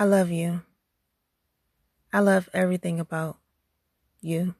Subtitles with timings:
[0.00, 0.62] I love you.
[2.10, 3.36] I love everything about
[4.22, 4.54] you.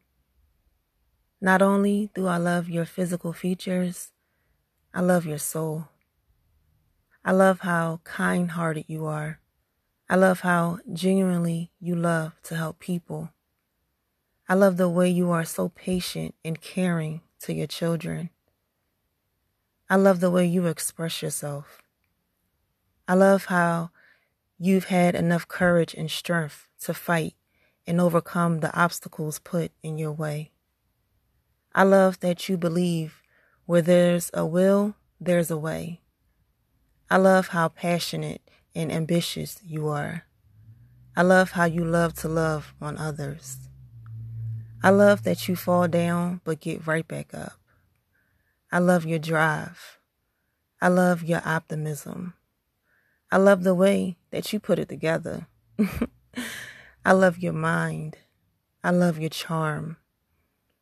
[1.41, 4.13] Not only do I love your physical features,
[4.93, 5.89] I love your soul.
[7.25, 9.41] I love how kind hearted you are.
[10.11, 13.31] I love how genuinely you love to help people.
[14.47, 18.29] I love the way you are so patient and caring to your children.
[19.89, 21.81] I love the way you express yourself.
[23.09, 23.91] I love how
[24.63, 27.35] you've had enough courage and strength to fight
[27.87, 30.53] and overcome the obstacles put in your way.
[31.75, 33.23] I love that you believe
[33.65, 36.03] where there's a will, there's a way.
[37.09, 38.43] I love how passionate
[38.75, 40.27] and ambitious you are.
[41.17, 43.57] I love how you love to love on others.
[44.83, 47.55] I love that you fall down but get right back up.
[48.71, 49.99] I love your drive.
[50.83, 52.35] I love your optimism.
[53.33, 55.47] I love the way that you put it together.
[57.05, 58.17] I love your mind.
[58.83, 59.99] I love your charm.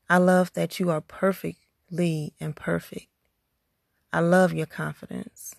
[0.08, 3.08] I love that you are perfectly imperfect.
[4.12, 5.56] I love your confidence.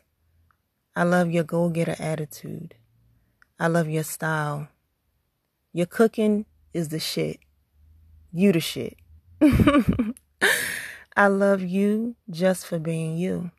[0.96, 2.74] I love your go getter attitude.
[3.60, 4.70] I love your style.
[5.72, 7.40] Your cooking is the shit.
[8.34, 8.98] You the shit.
[11.16, 13.52] I love you just for being you.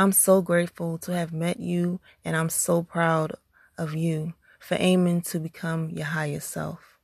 [0.00, 3.34] I'm so grateful to have met you, and I'm so proud
[3.76, 6.98] of you for aiming to become your highest self.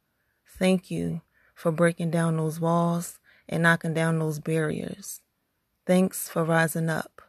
[0.59, 1.21] Thank you
[1.55, 3.19] for breaking down those walls
[3.51, 5.21] and knocking down those barriers.
[5.85, 7.21] Thanks for rising up.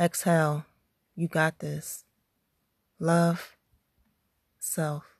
[0.00, 0.64] Exhale.
[1.14, 2.06] You got this.
[2.98, 3.54] Love,
[4.58, 5.15] self.